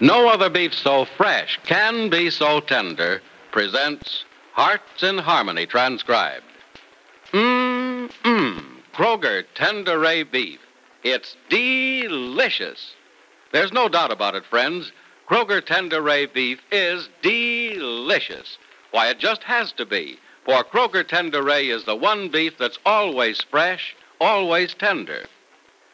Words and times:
No 0.00 0.28
other 0.28 0.50
beef 0.50 0.74
so 0.74 1.04
fresh 1.04 1.58
can 1.64 2.10
be 2.10 2.30
so 2.30 2.60
tender. 2.60 3.22
Presents 3.52 4.24
Hearts 4.52 5.02
in 5.02 5.18
Harmony 5.18 5.66
transcribed. 5.66 6.44
Mmm, 7.32 8.10
mmm. 8.24 8.64
Kroger 8.92 9.44
Tenderay 9.54 10.30
Beef. 10.30 10.60
It's 11.02 11.36
delicious. 11.48 12.94
There's 13.52 13.72
no 13.72 13.88
doubt 13.88 14.12
about 14.12 14.34
it, 14.34 14.44
friends. 14.44 14.90
Kroger 15.28 15.60
Tenderay 15.60 16.32
Beef 16.32 16.60
is 16.70 17.08
delicious. 17.22 18.58
Why, 18.90 19.10
it 19.10 19.18
just 19.18 19.42
has 19.44 19.72
to 19.72 19.86
be. 19.86 20.18
For 20.44 20.62
Kroger 20.64 21.04
Tenderay 21.04 21.74
is 21.74 21.84
the 21.84 21.96
one 21.96 22.28
beef 22.28 22.58
that's 22.58 22.78
always 22.84 23.40
fresh, 23.50 23.96
always 24.20 24.74
tender. 24.74 25.26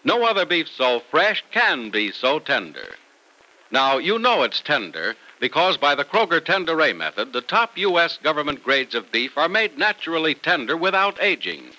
No 0.04 0.24
other 0.24 0.44
beef 0.44 0.68
so 0.68 1.00
fresh 1.10 1.44
can 1.52 1.90
be 1.90 2.12
so 2.12 2.38
tender. 2.38 2.96
Now, 3.70 3.98
you 3.98 4.18
know 4.18 4.42
it's 4.42 4.60
tender 4.60 5.14
because 5.38 5.76
by 5.76 5.94
the 5.94 6.04
Kroger 6.04 6.40
Tenderay 6.40 6.96
method, 6.96 7.32
the 7.32 7.40
top 7.40 7.78
U.S. 7.78 8.18
government 8.22 8.64
grades 8.64 8.94
of 8.94 9.12
beef 9.12 9.38
are 9.38 9.48
made 9.48 9.78
naturally 9.78 10.34
tender 10.34 10.76
without 10.76 11.22
aging. 11.22 11.70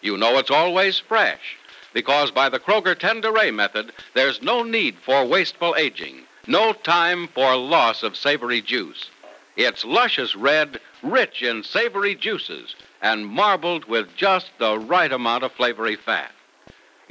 You 0.00 0.16
know 0.16 0.38
it's 0.38 0.50
always 0.50 0.98
fresh 1.00 1.56
because 1.92 2.30
by 2.30 2.48
the 2.48 2.60
Kroger 2.60 2.94
Tenderay 2.94 3.52
method, 3.52 3.92
there's 4.14 4.40
no 4.40 4.62
need 4.62 4.96
for 5.04 5.24
wasteful 5.26 5.74
aging, 5.76 6.22
no 6.46 6.72
time 6.72 7.28
for 7.28 7.56
loss 7.56 8.02
of 8.02 8.16
savory 8.16 8.62
juice. 8.62 9.10
It's 9.56 9.84
luscious 9.84 10.34
red, 10.34 10.80
rich 11.02 11.42
in 11.42 11.62
savory 11.62 12.14
juices, 12.14 12.74
and 13.02 13.26
marbled 13.26 13.84
with 13.84 14.14
just 14.16 14.50
the 14.58 14.78
right 14.78 15.12
amount 15.12 15.44
of 15.44 15.52
flavory 15.52 15.96
fat. 15.96 16.32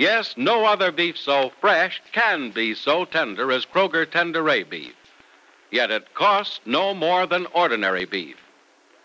Yes, 0.02 0.34
no 0.36 0.66
other 0.66 0.92
beef 0.92 1.16
so 1.16 1.52
fresh 1.62 2.02
can 2.12 2.50
be 2.50 2.74
so 2.74 3.06
tender 3.06 3.52
as 3.52 3.68
Kroger 3.68 4.10
Tender 4.10 4.42
Tenderay 4.42 4.68
beef. 4.68 4.96
Yet 5.70 5.92
it 5.92 6.16
costs 6.16 6.60
no 6.66 6.96
more 6.96 7.28
than 7.28 7.46
ordinary 7.54 8.06
beef. 8.06 8.36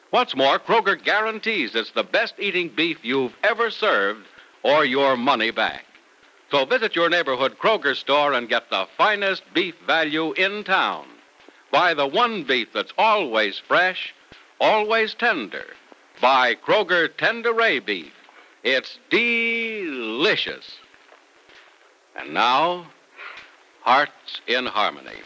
What's 0.09 0.35
more, 0.35 0.59
Kroger 0.59 0.97
guarantees 0.97 1.75
it's 1.75 1.91
the 1.91 2.03
best 2.03 2.37
eating 2.39 2.71
beef 2.71 2.97
you've 3.03 3.37
ever 3.45 3.71
served 3.71 4.27
or 4.63 4.87
your 4.87 5.19
money 5.19 5.51
back. 5.51 5.85
So 6.51 6.65
visit 6.65 6.97
your 6.97 7.11
neighborhood 7.11 7.59
Kroger 7.59 7.95
store 7.95 8.33
and 8.33 8.49
get 8.49 8.71
the 8.71 8.89
finest 8.97 9.43
beef 9.53 9.75
value 9.87 10.33
in 10.33 10.65
town. 10.65 11.09
Buy 11.71 11.93
the 11.93 12.07
one 12.07 12.43
beef 12.43 12.69
that's 12.73 12.95
always 12.97 13.59
fresh, 13.59 14.15
always 14.63 15.13
tender. 15.13 15.67
Buy 16.23 16.55
Kroger 16.55 17.15
Tender 17.15 17.53
Tenderay 17.53 17.85
beef. 17.85 18.15
It's 18.65 18.99
delicious. 19.11 20.79
And 22.19 22.33
now, 22.33 22.87
Hearts 23.83 24.41
in 24.47 24.67
Harmony. 24.67 25.21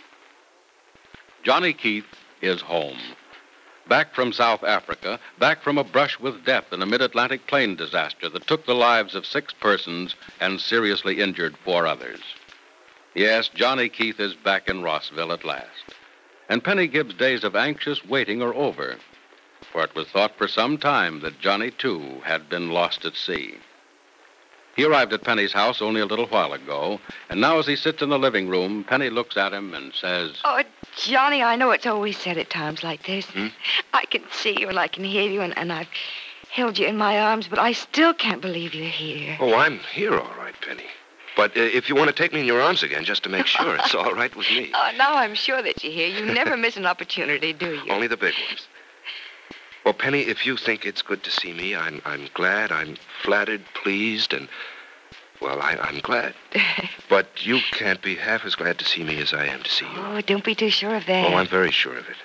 Johnny 1.42 1.72
Keith 1.72 2.04
is 2.42 2.60
home. 2.60 2.98
Back 3.88 4.14
from 4.14 4.32
South 4.32 4.62
Africa, 4.62 5.18
back 5.38 5.62
from 5.62 5.78
a 5.78 5.84
brush 5.84 6.20
with 6.20 6.44
death 6.44 6.72
in 6.72 6.82
a 6.82 6.86
mid 6.86 7.00
Atlantic 7.00 7.46
plane 7.46 7.74
disaster 7.74 8.28
that 8.28 8.46
took 8.46 8.66
the 8.66 8.74
lives 8.74 9.14
of 9.14 9.24
six 9.24 9.52
persons 9.52 10.14
and 10.40 10.60
seriously 10.60 11.20
injured 11.20 11.56
four 11.64 11.86
others. 11.86 12.20
Yes, 13.14 13.48
Johnny 13.48 13.88
Keith 13.88 14.20
is 14.20 14.34
back 14.34 14.68
in 14.68 14.82
Rossville 14.82 15.32
at 15.32 15.44
last. 15.44 15.94
And 16.48 16.62
Penny 16.62 16.86
Gibbs' 16.86 17.14
days 17.14 17.44
of 17.44 17.56
anxious 17.56 18.04
waiting 18.04 18.42
are 18.42 18.54
over, 18.54 18.96
for 19.72 19.82
it 19.84 19.94
was 19.94 20.08
thought 20.08 20.36
for 20.36 20.48
some 20.48 20.76
time 20.76 21.20
that 21.20 21.40
Johnny, 21.40 21.70
too, 21.70 22.20
had 22.24 22.48
been 22.48 22.70
lost 22.70 23.04
at 23.04 23.16
sea. 23.16 23.58
He 24.76 24.84
arrived 24.84 25.12
at 25.12 25.24
Penny's 25.24 25.52
house 25.52 25.82
only 25.82 26.00
a 26.00 26.06
little 26.06 26.26
while 26.26 26.52
ago, 26.52 27.00
and 27.28 27.40
now 27.40 27.58
as 27.58 27.66
he 27.66 27.76
sits 27.76 28.02
in 28.02 28.08
the 28.08 28.18
living 28.18 28.48
room, 28.48 28.84
Penny 28.84 29.10
looks 29.10 29.36
at 29.36 29.52
him 29.52 29.74
and 29.74 29.92
says, 29.94 30.36
Oh, 30.44 30.62
Johnny, 30.96 31.42
I 31.42 31.56
know 31.56 31.70
it's 31.70 31.86
always 31.86 32.16
said 32.16 32.38
at 32.38 32.50
times 32.50 32.82
like 32.82 33.04
this. 33.04 33.26
Hmm? 33.26 33.48
I 33.92 34.04
can 34.06 34.22
see 34.30 34.58
you 34.58 34.68
and 34.68 34.78
I 34.78 34.88
can 34.88 35.04
hear 35.04 35.28
you, 35.28 35.40
and, 35.40 35.56
and 35.58 35.72
I've 35.72 35.88
held 36.50 36.78
you 36.78 36.86
in 36.86 36.96
my 36.96 37.18
arms, 37.20 37.48
but 37.48 37.58
I 37.58 37.72
still 37.72 38.14
can't 38.14 38.40
believe 38.40 38.74
you're 38.74 38.86
here. 38.86 39.36
Oh, 39.40 39.54
I'm 39.54 39.78
here, 39.92 40.18
all 40.18 40.34
right, 40.38 40.54
Penny. 40.60 40.86
But 41.36 41.56
uh, 41.56 41.60
if 41.60 41.88
you 41.88 41.94
want 41.94 42.08
to 42.08 42.14
take 42.14 42.32
me 42.32 42.40
in 42.40 42.46
your 42.46 42.60
arms 42.60 42.82
again, 42.82 43.04
just 43.04 43.22
to 43.22 43.28
make 43.28 43.46
sure, 43.46 43.76
it's 43.76 43.94
all 43.94 44.14
right 44.14 44.34
with 44.34 44.50
me. 44.50 44.72
Oh, 44.74 44.90
now 44.96 45.14
I'm 45.14 45.34
sure 45.34 45.62
that 45.62 45.82
you're 45.82 45.92
here. 45.92 46.08
You 46.08 46.32
never 46.32 46.56
miss 46.56 46.76
an 46.76 46.86
opportunity, 46.86 47.52
do 47.52 47.74
you? 47.74 47.90
Only 47.92 48.08
the 48.08 48.16
big 48.16 48.34
ones. 48.48 48.66
Well, 49.84 49.94
Penny, 49.94 50.22
if 50.22 50.44
you 50.44 50.56
think 50.56 50.84
it's 50.84 51.02
good 51.02 51.22
to 51.24 51.30
see 51.30 51.52
me, 51.52 51.74
I'm, 51.74 52.02
I'm 52.04 52.28
glad, 52.34 52.70
I'm 52.70 52.96
flattered, 53.22 53.62
pleased, 53.74 54.34
and, 54.34 54.48
well, 55.40 55.60
I, 55.60 55.76
I'm 55.76 56.00
glad. 56.00 56.34
but 57.08 57.46
you 57.46 57.60
can't 57.72 58.02
be 58.02 58.16
half 58.16 58.44
as 58.44 58.54
glad 58.54 58.78
to 58.78 58.84
see 58.84 59.02
me 59.02 59.20
as 59.20 59.32
I 59.32 59.46
am 59.46 59.62
to 59.62 59.70
see 59.70 59.86
you. 59.86 59.92
Oh, 59.96 60.20
don't 60.20 60.44
be 60.44 60.54
too 60.54 60.70
sure 60.70 60.94
of 60.94 61.06
that. 61.06 61.32
Oh, 61.32 61.36
I'm 61.36 61.46
very 61.46 61.70
sure 61.70 61.96
of 61.96 62.08
it. 62.08 62.16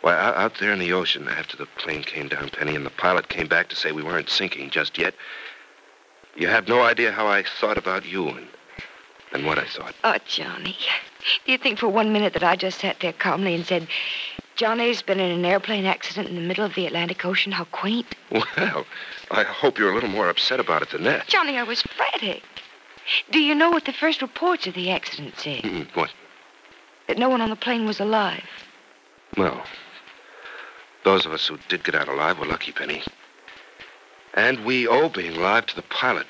Why, 0.00 0.14
out 0.14 0.36
out 0.36 0.58
there 0.58 0.72
in 0.72 0.78
the 0.78 0.92
ocean, 0.92 1.28
after 1.28 1.56
the 1.56 1.64
plane 1.64 2.02
came 2.02 2.28
down, 2.28 2.50
Penny, 2.50 2.74
and 2.76 2.84
the 2.84 2.90
pilot 2.90 3.28
came 3.28 3.46
back 3.46 3.68
to 3.70 3.76
say 3.76 3.92
we 3.92 4.02
weren't 4.02 4.28
sinking 4.28 4.70
just 4.70 4.98
yet, 4.98 5.14
you 6.36 6.48
have 6.48 6.68
no 6.68 6.82
idea 6.82 7.12
how 7.12 7.26
I 7.26 7.44
thought 7.60 7.78
about 7.78 8.04
you 8.04 8.28
and, 8.28 8.48
and 9.32 9.46
what 9.46 9.58
I 9.58 9.64
thought. 9.64 9.94
Oh, 10.02 10.16
Johnny. 10.26 10.76
Do 11.46 11.52
you 11.52 11.58
think 11.58 11.78
for 11.78 11.88
one 11.88 12.12
minute 12.12 12.34
that 12.34 12.42
I 12.42 12.56
just 12.56 12.80
sat 12.80 13.00
there 13.00 13.12
calmly 13.12 13.54
and 13.54 13.64
said, 13.64 13.88
Johnny's 14.56 15.02
been 15.02 15.18
in 15.20 15.30
an 15.32 15.44
airplane 15.44 15.84
accident 15.84 16.28
in 16.28 16.36
the 16.36 16.40
middle 16.40 16.64
of 16.64 16.74
the 16.74 16.86
Atlantic 16.86 17.24
Ocean? 17.24 17.50
How 17.52 17.64
quaint. 17.64 18.06
Well, 18.30 18.86
I 19.30 19.42
hope 19.42 19.78
you're 19.78 19.90
a 19.90 19.94
little 19.94 20.08
more 20.08 20.28
upset 20.28 20.60
about 20.60 20.82
it 20.82 20.90
than 20.90 21.02
that. 21.04 21.26
Johnny, 21.26 21.58
I 21.58 21.64
was 21.64 21.82
frantic. 21.82 22.42
Do 23.30 23.40
you 23.40 23.54
know 23.54 23.70
what 23.70 23.84
the 23.84 23.92
first 23.92 24.22
reports 24.22 24.66
of 24.66 24.74
the 24.74 24.90
accident 24.90 25.34
said? 25.38 25.62
Mm, 25.62 25.86
What? 25.94 26.10
That 27.08 27.18
no 27.18 27.28
one 27.28 27.40
on 27.40 27.50
the 27.50 27.56
plane 27.56 27.84
was 27.84 28.00
alive. 28.00 28.44
Well, 29.36 29.62
those 31.04 31.26
of 31.26 31.32
us 31.32 31.46
who 31.46 31.58
did 31.68 31.84
get 31.84 31.94
out 31.94 32.08
alive 32.08 32.38
were 32.38 32.46
lucky, 32.46 32.72
Penny. 32.72 33.02
And 34.34 34.64
we 34.64 34.86
owe 34.88 35.08
being 35.08 35.36
alive 35.36 35.66
to 35.66 35.76
the 35.76 35.82
pilot. 35.82 36.26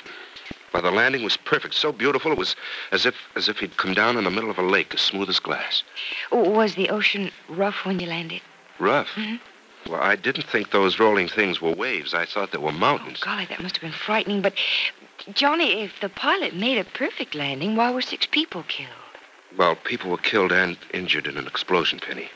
Why, 0.74 0.80
the 0.80 0.90
landing 0.90 1.22
was 1.22 1.36
perfect, 1.36 1.74
so 1.74 1.92
beautiful 1.92 2.32
it 2.32 2.38
was 2.38 2.56
as 2.90 3.06
if 3.06 3.14
as 3.36 3.48
if 3.48 3.60
he'd 3.60 3.76
come 3.76 3.94
down 3.94 4.16
in 4.16 4.24
the 4.24 4.30
middle 4.32 4.50
of 4.50 4.58
a 4.58 4.62
lake, 4.62 4.92
as 4.92 5.00
smooth 5.00 5.28
as 5.28 5.38
glass. 5.38 5.84
Oh, 6.32 6.50
Was 6.50 6.74
the 6.74 6.88
ocean 6.90 7.30
rough 7.48 7.84
when 7.84 8.00
you 8.00 8.08
landed? 8.08 8.42
Rough. 8.80 9.06
Mhm. 9.14 9.38
Well, 9.88 10.02
I 10.02 10.16
didn't 10.16 10.48
think 10.50 10.72
those 10.72 10.98
rolling 10.98 11.28
things 11.28 11.60
were 11.60 11.70
waves. 11.70 12.12
I 12.12 12.24
thought 12.24 12.50
they 12.50 12.58
were 12.58 12.70
Oh, 12.70 12.72
mountains. 12.88 13.20
golly, 13.20 13.44
that 13.44 13.62
must 13.62 13.76
have 13.76 13.82
been 13.82 13.92
frightening. 13.92 14.42
But, 14.42 14.54
Johnny, 15.32 15.82
if 15.84 16.00
the 16.00 16.08
pilot 16.08 16.56
made 16.56 16.78
a 16.78 16.84
perfect 16.84 17.36
landing, 17.36 17.76
why 17.76 17.92
were 17.92 18.02
six 18.02 18.26
people 18.26 18.64
killed? 18.66 18.90
Well, 19.56 19.76
people 19.76 20.10
were 20.10 20.18
killed 20.18 20.50
and 20.50 20.76
injured 20.92 21.28
in 21.28 21.36
an 21.38 21.46
explosion, 21.46 22.00
Penny. 22.00 22.30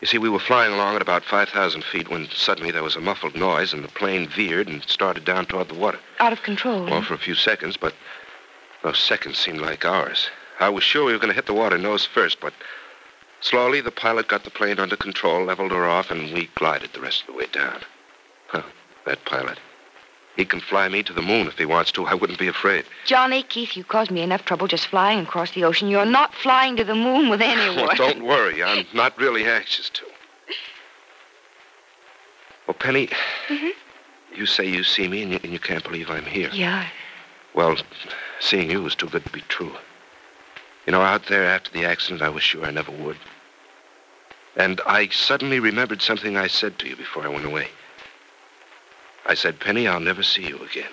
You 0.00 0.06
see, 0.06 0.18
we 0.18 0.30
were 0.30 0.38
flying 0.38 0.72
along 0.72 0.96
at 0.96 1.02
about 1.02 1.24
5,000 1.24 1.84
feet 1.84 2.08
when 2.08 2.28
suddenly 2.30 2.70
there 2.70 2.82
was 2.82 2.96
a 2.96 3.00
muffled 3.00 3.34
noise 3.34 3.74
and 3.74 3.84
the 3.84 3.88
plane 3.88 4.28
veered 4.28 4.66
and 4.66 4.82
started 4.84 5.26
down 5.26 5.44
toward 5.44 5.68
the 5.68 5.74
water. 5.74 5.98
Out 6.18 6.32
of 6.32 6.42
control. 6.42 6.86
Well, 6.86 7.02
for 7.02 7.14
a 7.14 7.18
few 7.18 7.34
seconds, 7.34 7.76
but 7.76 7.94
those 8.82 8.98
seconds 8.98 9.36
seemed 9.36 9.60
like 9.60 9.84
hours. 9.84 10.30
I 10.58 10.70
was 10.70 10.84
sure 10.84 11.04
we 11.04 11.12
were 11.12 11.18
going 11.18 11.28
to 11.28 11.34
hit 11.34 11.46
the 11.46 11.54
water 11.54 11.76
nose 11.76 12.06
first, 12.06 12.40
but 12.40 12.54
slowly 13.40 13.82
the 13.82 13.90
pilot 13.90 14.26
got 14.26 14.44
the 14.44 14.50
plane 14.50 14.78
under 14.78 14.96
control, 14.96 15.44
leveled 15.44 15.72
her 15.72 15.86
off, 15.86 16.10
and 16.10 16.32
we 16.32 16.48
glided 16.54 16.94
the 16.94 17.00
rest 17.00 17.22
of 17.22 17.26
the 17.28 17.32
way 17.34 17.46
down. 17.52 17.80
Huh, 18.48 18.62
that 19.04 19.24
pilot. 19.26 19.58
He 20.36 20.44
can 20.44 20.60
fly 20.60 20.88
me 20.88 21.02
to 21.02 21.12
the 21.12 21.22
moon 21.22 21.48
if 21.48 21.58
he 21.58 21.66
wants 21.66 21.92
to. 21.92 22.06
I 22.06 22.14
wouldn't 22.14 22.38
be 22.38 22.48
afraid. 22.48 22.84
Johnny, 23.04 23.42
Keith, 23.42 23.76
you 23.76 23.84
caused 23.84 24.10
me 24.10 24.22
enough 24.22 24.44
trouble 24.44 24.68
just 24.68 24.86
flying 24.86 25.20
across 25.20 25.50
the 25.52 25.64
ocean. 25.64 25.88
You're 25.88 26.04
not 26.06 26.34
flying 26.34 26.76
to 26.76 26.84
the 26.84 26.94
moon 26.94 27.28
with 27.28 27.42
anyone. 27.42 27.76
Well, 27.90 27.96
don't 27.96 28.24
worry. 28.24 28.62
I'm 28.62 28.86
not 28.94 29.18
really 29.18 29.44
anxious 29.44 29.90
to. 29.90 30.04
Well, 32.66 32.74
Penny, 32.74 33.08
mm-hmm. 33.48 33.70
you 34.34 34.46
say 34.46 34.64
you 34.64 34.84
see 34.84 35.08
me 35.08 35.22
and 35.22 35.32
you, 35.32 35.40
and 35.42 35.52
you 35.52 35.58
can't 35.58 35.82
believe 35.82 36.08
I'm 36.08 36.24
here. 36.24 36.50
Yeah. 36.52 36.86
Well, 37.54 37.76
seeing 38.38 38.70
you 38.70 38.82
was 38.82 38.94
too 38.94 39.08
good 39.08 39.24
to 39.24 39.32
be 39.32 39.42
true. 39.42 39.72
You 40.86 40.92
know, 40.92 41.02
out 41.02 41.26
there 41.26 41.44
after 41.44 41.70
the 41.72 41.84
accident, 41.84 42.22
I 42.22 42.28
was 42.28 42.42
sure 42.42 42.64
I 42.64 42.70
never 42.70 42.92
would. 42.92 43.16
And 44.56 44.80
I 44.86 45.08
suddenly 45.08 45.60
remembered 45.60 46.00
something 46.00 46.36
I 46.36 46.46
said 46.46 46.78
to 46.78 46.88
you 46.88 46.96
before 46.96 47.24
I 47.24 47.28
went 47.28 47.44
away. 47.44 47.68
I 49.26 49.34
said, 49.34 49.60
Penny, 49.60 49.86
I'll 49.86 50.00
never 50.00 50.22
see 50.22 50.46
you 50.46 50.58
again. 50.58 50.90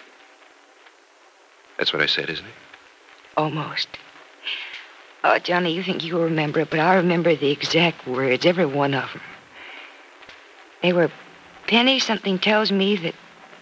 That's 1.78 1.94
what 1.94 2.02
I 2.02 2.08
said, 2.08 2.30
isn't 2.30 2.46
it? 2.46 2.54
Almost. 3.36 3.88
Oh, 5.24 5.40
Johnny, 5.40 5.74
you 5.74 5.84
think 5.84 6.04
you'll 6.04 6.24
remember 6.24 6.62
it, 6.62 6.70
but 6.70 6.80
I 6.80 6.96
remember 6.96 7.36
the 7.36 7.52
exact 7.52 8.08
words, 8.08 8.46
every 8.46 8.66
one 8.66 8.94
of 8.94 9.12
them. 9.12 9.22
They 10.82 10.94
were, 10.94 11.12
Penny, 11.68 12.00
something 12.00 12.40
tells 12.40 12.72
me 12.72 12.96
that 12.98 13.16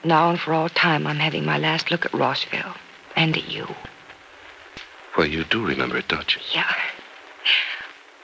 now 0.03 0.29
and 0.29 0.39
for 0.39 0.53
all 0.53 0.69
time 0.69 1.07
I'm 1.07 1.17
having 1.17 1.45
my 1.45 1.57
last 1.57 1.91
look 1.91 2.05
at 2.05 2.13
Rossville 2.13 2.75
and 3.15 3.35
at 3.35 3.49
you. 3.49 3.67
Well, 5.17 5.27
you 5.27 5.43
do 5.45 5.65
remember 5.65 5.97
it, 5.97 6.07
don't 6.07 6.35
you? 6.35 6.41
Yeah. 6.53 6.73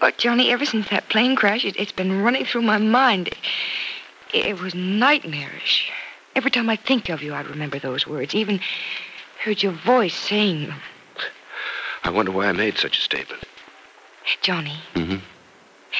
Oh, 0.01 0.11
Johnny, 0.17 0.51
ever 0.51 0.65
since 0.65 0.89
that 0.89 1.09
plane 1.09 1.35
crash, 1.35 1.63
it, 1.63 1.75
it's 1.77 1.91
been 1.91 2.21
running 2.21 2.45
through 2.45 2.63
my 2.63 2.77
mind. 2.77 3.29
It, 4.33 4.45
it 4.45 4.59
was 4.59 4.75
nightmarish. 4.75 5.91
Every 6.35 6.51
time 6.51 6.69
I 6.69 6.75
think 6.75 7.09
of 7.09 7.21
you, 7.21 7.33
I 7.33 7.41
remember 7.41 7.79
those 7.79 8.07
words. 8.07 8.33
Even 8.33 8.59
heard 9.43 9.61
your 9.61 9.73
voice 9.73 10.15
saying 10.15 10.67
them. 10.67 10.79
I 12.03 12.09
wonder 12.09 12.31
why 12.31 12.47
I 12.47 12.51
made 12.51 12.77
such 12.77 12.97
a 12.97 13.01
statement. 13.01 13.43
Johnny, 14.41 14.77
Mm-hmm. 14.95 15.17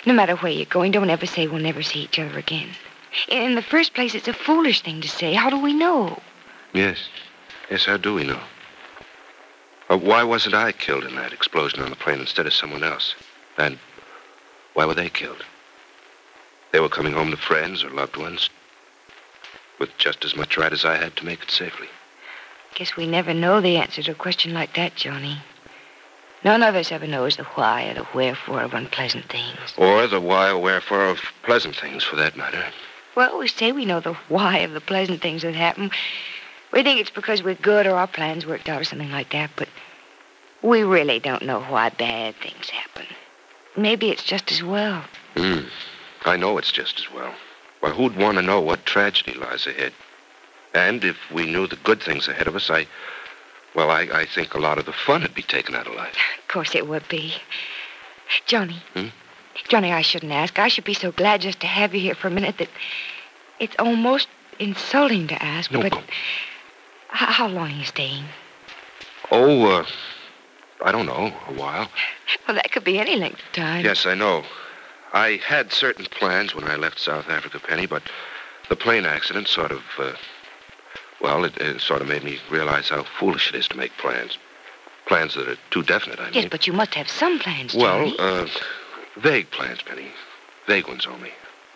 no 0.05 0.13
matter 0.13 0.35
where 0.37 0.51
you're 0.51 0.65
going, 0.65 0.91
don't 0.91 1.09
ever 1.09 1.25
say 1.25 1.47
we'll 1.47 1.61
never 1.61 1.81
see 1.81 2.01
each 2.01 2.19
other 2.19 2.37
again. 2.37 2.69
In 3.27 3.55
the 3.55 3.61
first 3.61 3.93
place, 3.93 4.15
it's 4.15 4.27
a 4.27 4.33
foolish 4.33 4.81
thing 4.81 5.01
to 5.01 5.07
say. 5.07 5.33
How 5.33 5.49
do 5.49 5.59
we 5.59 5.73
know? 5.73 6.21
Yes. 6.73 7.09
Yes, 7.69 7.85
how 7.85 7.97
do 7.97 8.13
we 8.13 8.23
know? 8.23 8.39
Uh, 9.89 9.97
why 9.97 10.23
wasn't 10.23 10.55
I 10.55 10.71
killed 10.71 11.03
in 11.03 11.15
that 11.15 11.33
explosion 11.33 11.81
on 11.81 11.89
the 11.89 11.95
plane 11.97 12.19
instead 12.19 12.45
of 12.47 12.53
someone 12.53 12.83
else? 12.83 13.15
And 13.57 13.77
why 14.73 14.85
were 14.85 14.93
they 14.93 15.09
killed? 15.09 15.43
They 16.71 16.79
were 16.79 16.89
coming 16.89 17.13
home 17.13 17.31
to 17.31 17.37
friends 17.37 17.83
or 17.83 17.89
loved 17.89 18.15
ones 18.15 18.49
with 19.81 19.97
just 19.97 20.23
as 20.23 20.35
much 20.35 20.57
right 20.57 20.71
as 20.71 20.85
I 20.85 20.95
had 20.95 21.15
to 21.17 21.25
make 21.25 21.41
it 21.41 21.51
safely. 21.51 21.87
I 22.71 22.77
guess 22.77 22.95
we 22.95 23.07
never 23.07 23.33
know 23.33 23.59
the 23.59 23.77
answer 23.77 24.03
to 24.03 24.11
a 24.11 24.15
question 24.15 24.53
like 24.53 24.75
that, 24.75 24.95
Johnny. 24.95 25.39
None 26.43 26.61
of 26.61 26.75
us 26.75 26.91
ever 26.91 27.07
knows 27.07 27.35
the 27.35 27.43
why 27.43 27.87
or 27.87 27.95
the 27.95 28.07
wherefore 28.13 28.61
of 28.61 28.75
unpleasant 28.75 29.25
things. 29.25 29.73
Or 29.77 30.07
the 30.07 30.21
why 30.21 30.51
or 30.51 30.59
wherefore 30.59 31.05
of 31.07 31.19
pleasant 31.43 31.75
things, 31.75 32.03
for 32.03 32.15
that 32.15 32.37
matter. 32.37 32.63
Well, 33.15 33.39
we 33.39 33.47
say 33.47 33.71
we 33.71 33.85
know 33.85 33.99
the 33.99 34.13
why 34.29 34.59
of 34.59 34.71
the 34.71 34.81
pleasant 34.81 35.21
things 35.21 35.41
that 35.41 35.55
happen. 35.55 35.89
We 36.71 36.83
think 36.83 36.99
it's 36.99 37.09
because 37.09 37.43
we're 37.43 37.55
good 37.55 37.87
or 37.87 37.95
our 37.95 38.07
plans 38.07 38.45
worked 38.45 38.69
out 38.69 38.81
or 38.81 38.85
something 38.85 39.11
like 39.11 39.31
that, 39.31 39.49
but 39.55 39.67
we 40.61 40.83
really 40.83 41.19
don't 41.19 41.43
know 41.43 41.61
why 41.61 41.89
bad 41.89 42.35
things 42.35 42.69
happen. 42.69 43.07
Maybe 43.75 44.11
it's 44.11 44.23
just 44.23 44.51
as 44.51 44.63
well. 44.63 45.03
Hmm. 45.35 45.61
I 46.23 46.37
know 46.37 46.59
it's 46.59 46.71
just 46.71 46.99
as 46.99 47.11
well. 47.11 47.33
Well, 47.81 47.93
who'd 47.93 48.15
want 48.15 48.37
to 48.37 48.41
know 48.41 48.61
what 48.61 48.85
tragedy 48.85 49.33
lies 49.33 49.65
ahead? 49.67 49.93
And 50.73 51.03
if 51.03 51.17
we 51.31 51.45
knew 51.45 51.67
the 51.67 51.75
good 51.77 52.01
things 52.01 52.27
ahead 52.27 52.47
of 52.47 52.55
us, 52.55 52.69
I. 52.69 52.87
Well, 53.73 53.89
I, 53.89 54.01
I 54.01 54.25
think 54.25 54.53
a 54.53 54.59
lot 54.59 54.77
of 54.77 54.85
the 54.85 54.93
fun 54.93 55.21
would 55.21 55.33
be 55.33 55.43
taken 55.43 55.75
out 55.75 55.87
of 55.87 55.95
life. 55.95 56.15
Of 56.39 56.47
course 56.47 56.75
it 56.75 56.87
would 56.87 57.07
be. 57.07 57.35
Johnny. 58.45 58.81
Hmm? 58.93 59.07
Johnny, 59.67 59.91
I 59.91 60.01
shouldn't 60.01 60.31
ask. 60.31 60.59
I 60.59 60.67
should 60.67 60.83
be 60.83 60.93
so 60.93 61.11
glad 61.11 61.41
just 61.41 61.59
to 61.61 61.67
have 61.67 61.93
you 61.93 62.01
here 62.01 62.15
for 62.15 62.27
a 62.27 62.31
minute 62.31 62.57
that 62.57 62.69
it's 63.59 63.75
almost 63.79 64.27
insulting 64.59 65.27
to 65.27 65.41
ask, 65.43 65.71
No, 65.71 65.81
but 65.81 65.93
h- 65.93 66.03
how 67.09 67.47
long 67.47 67.71
are 67.71 67.75
you 67.75 67.83
staying? 67.85 68.25
Oh, 69.31 69.65
uh, 69.79 69.85
I 70.83 70.91
don't 70.91 71.05
know, 71.05 71.33
a 71.47 71.53
while. 71.53 71.89
Well, 72.47 72.55
that 72.55 72.71
could 72.71 72.83
be 72.83 72.99
any 72.99 73.15
length 73.15 73.39
of 73.39 73.51
time. 73.53 73.85
Yes, 73.85 74.05
I 74.05 74.15
know. 74.15 74.43
I 75.13 75.39
had 75.45 75.71
certain 75.71 76.05
plans 76.05 76.55
when 76.55 76.63
I 76.65 76.75
left 76.75 76.99
South 76.99 77.29
Africa, 77.29 77.59
Penny, 77.59 77.85
but 77.85 78.03
the 78.69 78.75
plane 78.75 79.05
accident 79.05 79.47
sort 79.47 79.71
of, 79.71 79.81
uh, 79.99 80.13
well, 81.19 81.43
it, 81.43 81.57
it 81.57 81.81
sort 81.81 82.01
of 82.01 82.07
made 82.07 82.23
me 82.23 82.39
realize 82.49 82.89
how 82.89 83.03
foolish 83.19 83.49
it 83.49 83.55
is 83.55 83.67
to 83.69 83.77
make 83.77 83.91
plans. 83.97 84.37
Plans 85.07 85.35
that 85.35 85.47
are 85.49 85.57
too 85.71 85.83
definite, 85.83 86.19
I 86.19 86.25
mean. 86.25 86.33
Yes, 86.35 86.47
but 86.49 86.67
you 86.67 86.73
must 86.73 86.93
have 86.95 87.09
some 87.09 87.39
plans, 87.39 87.73
Well, 87.73 88.11
Johnny. 88.11 88.15
uh, 88.19 88.47
vague 89.17 89.51
plans, 89.51 89.81
Penny. 89.81 90.07
Vague 90.67 90.87
ones 90.87 91.05
only. 91.05 91.31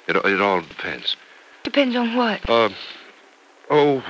It, 0.07 0.15
it 0.15 0.41
all 0.41 0.61
depends. 0.61 1.17
Depends 1.63 1.95
on 1.95 2.15
what. 2.15 2.47
Uh, 2.49 2.69
oh, 3.69 4.03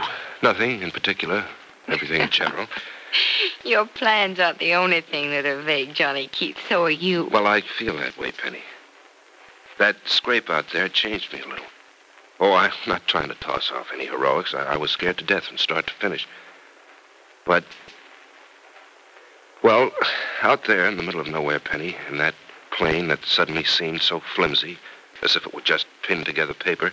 nothing 0.43 0.81
in 0.81 0.91
particular. 0.91 1.45
Everything 1.87 2.21
in 2.21 2.29
general. 2.29 2.67
Your 3.63 3.85
plans 3.85 4.39
aren't 4.39 4.59
the 4.59 4.73
only 4.73 5.01
thing 5.01 5.31
that 5.31 5.45
are 5.45 5.61
vague, 5.61 5.93
Johnny 5.93 6.27
Keith. 6.27 6.57
So 6.67 6.83
are 6.83 6.89
you. 6.91 7.25
Well, 7.31 7.47
I 7.47 7.61
feel 7.61 7.95
that 7.97 8.17
way, 8.17 8.31
Penny. 8.31 8.61
That 9.77 9.97
scrape 10.05 10.49
out 10.49 10.71
there 10.71 10.87
changed 10.87 11.33
me 11.33 11.41
a 11.41 11.47
little. 11.47 11.65
Oh, 12.39 12.53
I'm 12.53 12.71
not 12.87 13.07
trying 13.07 13.29
to 13.29 13.35
toss 13.35 13.71
off 13.71 13.91
any 13.93 14.05
heroics. 14.05 14.53
I, 14.53 14.73
I 14.73 14.77
was 14.77 14.91
scared 14.91 15.17
to 15.17 15.23
death 15.23 15.45
from 15.45 15.57
start 15.57 15.87
to 15.87 15.93
finish. 15.93 16.27
But, 17.45 17.63
well, 19.63 19.91
out 20.41 20.65
there 20.65 20.87
in 20.87 20.97
the 20.97 21.03
middle 21.03 21.21
of 21.21 21.27
nowhere, 21.27 21.59
Penny, 21.59 21.95
in 22.09 22.17
that 22.17 22.35
plane 22.71 23.07
that 23.07 23.25
suddenly 23.25 23.63
seemed 23.63 24.01
so 24.01 24.19
flimsy, 24.19 24.77
as 25.21 25.35
if 25.35 25.45
it 25.45 25.53
were 25.53 25.61
just 25.61 25.85
pinned 26.03 26.25
together 26.25 26.53
paper, 26.53 26.91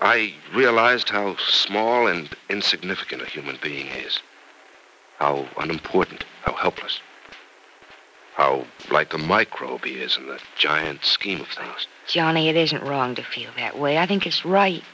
I 0.00 0.34
realized 0.54 1.08
how 1.08 1.36
small 1.36 2.06
and 2.06 2.34
insignificant 2.48 3.22
a 3.22 3.26
human 3.26 3.58
being 3.62 3.86
is. 3.88 4.20
How 5.18 5.48
unimportant, 5.58 6.24
how 6.42 6.52
helpless. 6.52 7.00
How 8.36 8.66
like 8.90 9.14
a 9.14 9.18
microbe 9.18 9.86
he 9.86 9.94
is 9.94 10.18
in 10.18 10.26
the 10.26 10.38
giant 10.58 11.06
scheme 11.06 11.40
of 11.40 11.48
things. 11.48 11.86
Johnny, 12.06 12.50
it 12.50 12.56
isn't 12.56 12.82
wrong 12.82 13.14
to 13.14 13.22
feel 13.22 13.50
that 13.56 13.78
way. 13.78 13.96
I 13.96 14.04
think 14.04 14.26
it's 14.26 14.44
right. 14.44 14.84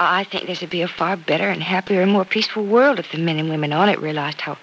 I 0.00 0.20
I 0.22 0.24
think 0.24 0.46
this 0.46 0.60
would 0.60 0.68
be 0.68 0.82
a 0.82 0.88
far 0.88 1.16
better 1.16 1.48
and 1.48 1.62
happier 1.62 2.02
and 2.02 2.10
more 2.10 2.24
peaceful 2.24 2.66
world 2.66 2.98
if 2.98 3.12
the 3.12 3.18
men 3.18 3.38
and 3.38 3.48
women 3.48 3.72
on 3.72 3.88
it 3.88 4.00
realized 4.00 4.40
how 4.40 4.58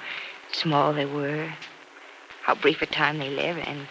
small 0.51 0.91
they 0.91 1.05
were, 1.05 1.53
how 2.43 2.55
brief 2.55 2.81
a 2.81 2.85
time 2.85 3.17
they 3.17 3.29
live, 3.29 3.57
and 3.57 3.87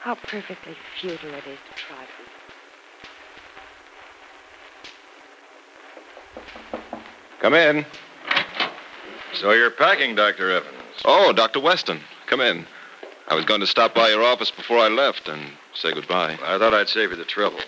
how 0.00 0.14
perfectly 0.14 0.74
futile 0.98 1.34
it 1.34 1.46
is 1.46 1.58
to 1.68 1.74
try 1.74 1.98
to 1.98 2.12
be. 2.16 2.24
Come 7.40 7.52
in. 7.52 7.84
So 9.34 9.52
you're 9.52 9.70
packing, 9.70 10.14
Dr. 10.14 10.50
Evans. 10.52 10.74
Oh, 11.04 11.34
Dr. 11.34 11.60
Weston, 11.60 12.00
come 12.26 12.40
in. 12.40 12.66
I 13.28 13.34
was 13.34 13.44
going 13.44 13.60
to 13.60 13.66
stop 13.66 13.94
by 13.94 14.08
your 14.08 14.22
office 14.22 14.50
before 14.50 14.78
I 14.78 14.88
left 14.88 15.28
and 15.28 15.52
say 15.74 15.92
goodbye. 15.92 16.38
I 16.42 16.58
thought 16.58 16.72
I'd 16.72 16.88
save 16.88 17.10
you 17.10 17.16
the 17.16 17.24
trouble. 17.24 17.60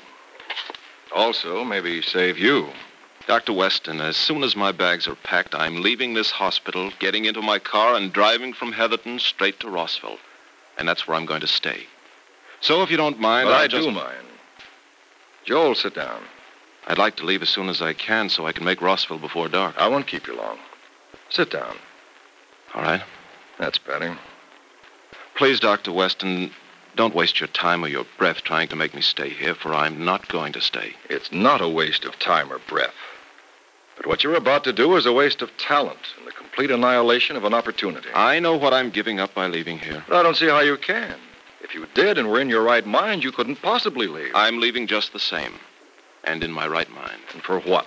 Also, 1.14 1.64
maybe 1.64 2.00
save 2.00 2.38
you. 2.38 2.68
Dr. 3.26 3.52
Weston, 3.52 4.00
as 4.00 4.16
soon 4.16 4.42
as 4.42 4.56
my 4.56 4.72
bags 4.72 5.06
are 5.06 5.14
packed, 5.16 5.54
I'm 5.54 5.82
leaving 5.82 6.14
this 6.14 6.30
hospital, 6.30 6.90
getting 6.98 7.26
into 7.26 7.42
my 7.42 7.58
car, 7.58 7.94
and 7.94 8.12
driving 8.12 8.54
from 8.54 8.72
Heatherton 8.72 9.18
straight 9.18 9.60
to 9.60 9.68
Rossville. 9.68 10.18
And 10.78 10.88
that's 10.88 11.06
where 11.06 11.16
I'm 11.16 11.26
going 11.26 11.42
to 11.42 11.46
stay. 11.46 11.84
So 12.60 12.82
if 12.82 12.90
you 12.90 12.96
don't 12.96 13.20
mind, 13.20 13.46
But 13.46 13.54
I'll 13.54 13.64
I 13.64 13.68
just... 13.68 13.86
do 13.86 13.94
mind. 13.94 14.26
Joel, 15.44 15.74
sit 15.74 15.94
down. 15.94 16.22
I'd 16.86 16.98
like 16.98 17.16
to 17.16 17.24
leave 17.24 17.42
as 17.42 17.50
soon 17.50 17.68
as 17.68 17.82
I 17.82 17.92
can 17.92 18.30
so 18.30 18.46
I 18.46 18.52
can 18.52 18.64
make 18.64 18.80
Rossville 18.80 19.18
before 19.18 19.48
dark. 19.48 19.74
I 19.78 19.88
won't 19.88 20.06
keep 20.06 20.26
you 20.26 20.36
long. 20.36 20.58
Sit 21.28 21.50
down. 21.50 21.76
All 22.74 22.82
right. 22.82 23.02
That's 23.58 23.78
better. 23.78 24.18
Please, 25.40 25.58
Dr. 25.58 25.90
Weston, 25.90 26.50
Don't 26.96 27.14
waste 27.14 27.40
your 27.40 27.46
time 27.46 27.82
or 27.82 27.88
your 27.88 28.04
breath 28.18 28.42
trying 28.42 28.68
to 28.68 28.76
make 28.76 28.92
me 28.92 29.00
stay 29.00 29.30
here, 29.30 29.54
for 29.54 29.72
I'm 29.72 30.04
not 30.04 30.28
going 30.28 30.52
to 30.52 30.60
stay. 30.60 30.92
It's 31.08 31.32
not 31.32 31.62
a 31.62 31.68
waste 31.68 32.04
of 32.04 32.18
time 32.18 32.52
or 32.52 32.58
breath. 32.68 32.92
But 33.96 34.06
what 34.06 34.22
you're 34.22 34.34
about 34.34 34.64
to 34.64 34.72
do 34.74 34.94
is 34.96 35.06
a 35.06 35.14
waste 35.14 35.40
of 35.40 35.48
talent 35.56 36.12
and 36.18 36.26
the 36.26 36.32
complete 36.32 36.70
annihilation 36.70 37.36
of 37.36 37.44
an 37.44 37.54
opportunity. 37.54 38.10
I 38.14 38.38
know 38.38 38.54
what 38.54 38.74
I'm 38.74 38.90
giving 38.90 39.18
up 39.18 39.34
by 39.34 39.46
leaving 39.46 39.78
here. 39.78 40.04
But 40.06 40.18
I 40.18 40.22
don't 40.22 40.36
see 40.36 40.46
how 40.46 40.60
you 40.60 40.76
can. 40.76 41.16
If 41.62 41.74
you 41.74 41.86
did 41.94 42.18
and 42.18 42.28
were 42.28 42.42
in 42.42 42.50
your 42.50 42.62
right 42.62 42.84
mind, 42.84 43.24
you 43.24 43.32
couldn't 43.32 43.62
possibly 43.62 44.08
leave. 44.08 44.32
I'm 44.34 44.60
leaving 44.60 44.86
just 44.86 45.14
the 45.14 45.18
same. 45.18 45.54
And 46.22 46.44
in 46.44 46.52
my 46.52 46.68
right 46.68 46.90
mind. 46.90 47.22
And 47.32 47.42
for 47.42 47.60
what? 47.60 47.86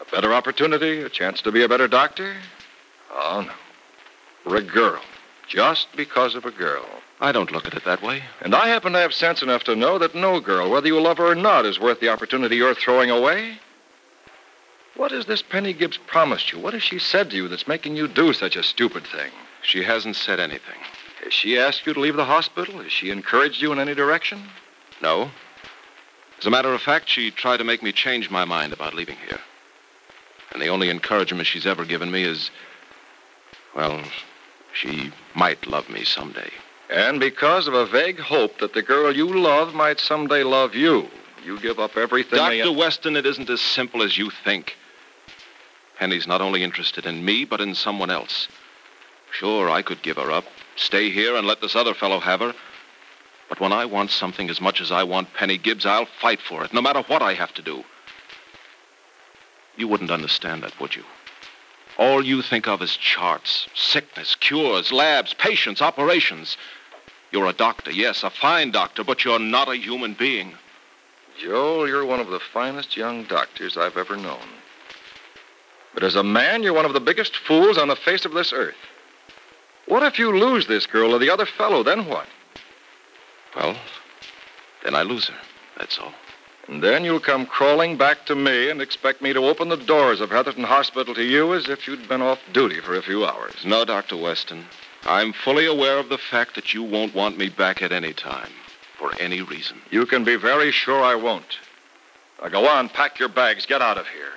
A 0.00 0.10
better 0.10 0.32
opportunity? 0.32 1.02
A 1.02 1.10
chance 1.10 1.42
to 1.42 1.52
be 1.52 1.62
a 1.62 1.68
better 1.68 1.88
doctor? 1.88 2.36
Oh, 3.12 3.44
no. 3.46 3.52
For 4.44 4.56
a 4.56 4.62
girl. 4.62 5.02
Just 5.50 5.88
because 5.96 6.36
of 6.36 6.44
a 6.44 6.52
girl. 6.52 6.86
I 7.20 7.32
don't 7.32 7.50
look 7.50 7.66
at 7.66 7.74
it 7.74 7.84
that 7.84 8.02
way. 8.02 8.22
And 8.40 8.54
I 8.54 8.68
happen 8.68 8.92
to 8.92 9.00
have 9.00 9.12
sense 9.12 9.42
enough 9.42 9.64
to 9.64 9.74
know 9.74 9.98
that 9.98 10.14
no 10.14 10.38
girl, 10.38 10.70
whether 10.70 10.86
you 10.86 11.00
love 11.00 11.18
her 11.18 11.26
or 11.26 11.34
not, 11.34 11.66
is 11.66 11.80
worth 11.80 11.98
the 11.98 12.08
opportunity 12.08 12.54
you're 12.54 12.74
throwing 12.74 13.10
away. 13.10 13.58
What 14.94 15.10
has 15.10 15.26
this 15.26 15.42
Penny 15.42 15.72
Gibbs 15.72 15.98
promised 16.06 16.52
you? 16.52 16.60
What 16.60 16.72
has 16.74 16.84
she 16.84 17.00
said 17.00 17.30
to 17.30 17.36
you 17.36 17.48
that's 17.48 17.66
making 17.66 17.96
you 17.96 18.06
do 18.06 18.32
such 18.32 18.54
a 18.54 18.62
stupid 18.62 19.04
thing? 19.04 19.32
She 19.62 19.82
hasn't 19.82 20.14
said 20.14 20.38
anything. 20.38 20.78
Has 21.24 21.34
she 21.34 21.58
asked 21.58 21.84
you 21.84 21.94
to 21.94 22.00
leave 22.00 22.16
the 22.16 22.24
hospital? 22.24 22.80
Has 22.80 22.92
she 22.92 23.10
encouraged 23.10 23.60
you 23.60 23.72
in 23.72 23.80
any 23.80 23.94
direction? 23.94 24.44
No. 25.02 25.32
As 26.38 26.46
a 26.46 26.50
matter 26.50 26.72
of 26.72 26.80
fact, 26.80 27.08
she 27.08 27.32
tried 27.32 27.56
to 27.56 27.64
make 27.64 27.82
me 27.82 27.90
change 27.90 28.30
my 28.30 28.44
mind 28.44 28.72
about 28.72 28.94
leaving 28.94 29.16
here. 29.28 29.40
And 30.52 30.62
the 30.62 30.68
only 30.68 30.90
encouragement 30.90 31.48
she's 31.48 31.66
ever 31.66 31.84
given 31.84 32.12
me 32.12 32.22
is, 32.22 32.52
well, 33.74 34.00
she 34.72 35.12
might 35.34 35.66
love 35.66 35.88
me 35.88 36.04
someday. 36.04 36.50
And 36.90 37.20
because 37.20 37.68
of 37.68 37.74
a 37.74 37.86
vague 37.86 38.18
hope 38.18 38.58
that 38.58 38.74
the 38.74 38.82
girl 38.82 39.14
you 39.14 39.26
love 39.26 39.74
might 39.74 40.00
someday 40.00 40.42
love 40.42 40.74
you, 40.74 41.08
you 41.44 41.58
give 41.60 41.78
up 41.78 41.96
everything. 41.96 42.38
Dr. 42.38 42.64
they- 42.64 42.68
Weston, 42.68 43.16
it 43.16 43.26
isn't 43.26 43.48
as 43.48 43.60
simple 43.60 44.02
as 44.02 44.18
you 44.18 44.30
think. 44.30 44.76
Penny's 45.98 46.26
not 46.26 46.40
only 46.40 46.62
interested 46.62 47.06
in 47.06 47.24
me, 47.24 47.44
but 47.44 47.60
in 47.60 47.74
someone 47.74 48.10
else. 48.10 48.48
Sure, 49.32 49.70
I 49.70 49.82
could 49.82 50.02
give 50.02 50.16
her 50.16 50.32
up, 50.32 50.46
stay 50.76 51.10
here, 51.10 51.36
and 51.36 51.46
let 51.46 51.60
this 51.60 51.76
other 51.76 51.94
fellow 51.94 52.18
have 52.20 52.40
her. 52.40 52.54
But 53.48 53.60
when 53.60 53.72
I 53.72 53.84
want 53.84 54.10
something 54.10 54.48
as 54.50 54.60
much 54.60 54.80
as 54.80 54.90
I 54.90 55.04
want 55.04 55.34
Penny 55.34 55.58
Gibbs, 55.58 55.86
I'll 55.86 56.06
fight 56.06 56.40
for 56.40 56.64
it, 56.64 56.72
no 56.72 56.80
matter 56.80 57.02
what 57.02 57.22
I 57.22 57.34
have 57.34 57.52
to 57.54 57.62
do. 57.62 57.84
You 59.76 59.88
wouldn't 59.88 60.10
understand 60.10 60.62
that, 60.62 60.78
would 60.80 60.96
you? 60.96 61.04
All 62.00 62.24
you 62.24 62.40
think 62.40 62.66
of 62.66 62.80
is 62.80 62.96
charts, 62.96 63.68
sickness, 63.74 64.34
cures, 64.34 64.90
labs, 64.90 65.34
patients, 65.34 65.82
operations. 65.82 66.56
You're 67.30 67.46
a 67.46 67.52
doctor, 67.52 67.90
yes, 67.90 68.22
a 68.22 68.30
fine 68.30 68.70
doctor, 68.70 69.04
but 69.04 69.22
you're 69.22 69.38
not 69.38 69.68
a 69.68 69.76
human 69.76 70.14
being. 70.14 70.54
Joel, 71.38 71.86
you're 71.86 72.06
one 72.06 72.18
of 72.18 72.28
the 72.28 72.40
finest 72.40 72.96
young 72.96 73.24
doctors 73.24 73.76
I've 73.76 73.98
ever 73.98 74.16
known. 74.16 74.48
But 75.92 76.02
as 76.02 76.16
a 76.16 76.24
man, 76.24 76.62
you're 76.62 76.72
one 76.72 76.86
of 76.86 76.94
the 76.94 77.00
biggest 77.00 77.36
fools 77.36 77.76
on 77.76 77.88
the 77.88 77.96
face 77.96 78.24
of 78.24 78.32
this 78.32 78.50
earth. 78.50 78.80
What 79.84 80.02
if 80.02 80.18
you 80.18 80.34
lose 80.34 80.66
this 80.66 80.86
girl 80.86 81.14
or 81.14 81.18
the 81.18 81.30
other 81.30 81.44
fellow? 81.44 81.82
Then 81.82 82.06
what? 82.06 82.26
Well, 83.54 83.76
then 84.84 84.94
I 84.94 85.02
lose 85.02 85.28
her. 85.28 85.38
That's 85.76 85.98
all. 85.98 86.14
And 86.68 86.82
then 86.82 87.04
you'll 87.04 87.20
come 87.20 87.46
crawling 87.46 87.96
back 87.96 88.26
to 88.26 88.34
me 88.34 88.70
and 88.70 88.80
expect 88.80 89.22
me 89.22 89.32
to 89.32 89.46
open 89.46 89.68
the 89.68 89.76
doors 89.76 90.20
of 90.20 90.30
Heatherton 90.30 90.64
Hospital 90.64 91.14
to 91.14 91.24
you 91.24 91.54
as 91.54 91.68
if 91.68 91.88
you'd 91.88 92.08
been 92.08 92.22
off 92.22 92.38
duty 92.52 92.80
for 92.80 92.94
a 92.94 93.02
few 93.02 93.24
hours. 93.24 93.54
No, 93.64 93.84
Dr. 93.84 94.16
Weston. 94.16 94.64
I'm 95.04 95.32
fully 95.32 95.66
aware 95.66 95.98
of 95.98 96.08
the 96.08 96.18
fact 96.18 96.54
that 96.54 96.74
you 96.74 96.82
won't 96.82 97.14
want 97.14 97.38
me 97.38 97.48
back 97.48 97.82
at 97.82 97.90
any 97.92 98.12
time, 98.12 98.52
for 98.98 99.12
any 99.18 99.40
reason. 99.40 99.80
You 99.90 100.06
can 100.06 100.24
be 100.24 100.36
very 100.36 100.70
sure 100.70 101.02
I 101.02 101.14
won't. 101.14 101.58
Now 102.40 102.48
go 102.48 102.68
on, 102.68 102.88
pack 102.88 103.18
your 103.18 103.28
bags, 103.28 103.66
get 103.66 103.82
out 103.82 103.98
of 103.98 104.06
here. 104.08 104.32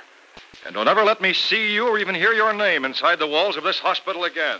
And 0.66 0.74
don't 0.76 0.88
ever 0.88 1.04
let 1.04 1.22
me 1.22 1.34
see 1.34 1.74
you 1.74 1.88
or 1.88 2.00
even 2.00 2.16
hear 2.16 2.34
your 2.34 2.54
name 2.54 2.86
inside 2.86 3.20
the 3.20 3.28
walls 3.28 3.58
of 3.58 3.64
this 3.64 3.80
hospital 3.80 4.24
again. 4.24 4.60